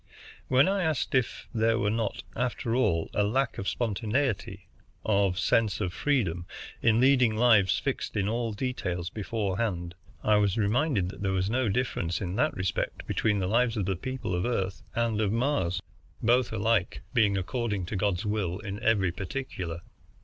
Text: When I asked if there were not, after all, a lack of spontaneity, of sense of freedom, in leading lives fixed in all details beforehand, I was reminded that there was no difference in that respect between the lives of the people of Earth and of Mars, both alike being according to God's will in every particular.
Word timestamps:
When 0.47 0.67
I 0.67 0.81
asked 0.81 1.13
if 1.13 1.47
there 1.53 1.77
were 1.77 1.91
not, 1.91 2.23
after 2.35 2.73
all, 2.75 3.11
a 3.13 3.21
lack 3.23 3.59
of 3.59 3.67
spontaneity, 3.69 4.67
of 5.05 5.37
sense 5.37 5.79
of 5.79 5.93
freedom, 5.93 6.47
in 6.81 6.99
leading 6.99 7.35
lives 7.35 7.77
fixed 7.77 8.17
in 8.17 8.27
all 8.27 8.51
details 8.51 9.11
beforehand, 9.11 9.93
I 10.23 10.37
was 10.37 10.57
reminded 10.57 11.09
that 11.09 11.21
there 11.21 11.33
was 11.33 11.51
no 11.51 11.69
difference 11.69 12.19
in 12.19 12.35
that 12.37 12.55
respect 12.55 13.05
between 13.05 13.37
the 13.37 13.45
lives 13.47 13.77
of 13.77 13.85
the 13.85 13.95
people 13.95 14.33
of 14.33 14.43
Earth 14.43 14.81
and 14.95 15.21
of 15.21 15.31
Mars, 15.31 15.79
both 16.19 16.51
alike 16.51 17.01
being 17.13 17.37
according 17.37 17.85
to 17.85 17.95
God's 17.95 18.25
will 18.25 18.57
in 18.57 18.81
every 18.81 19.11
particular. 19.11 19.81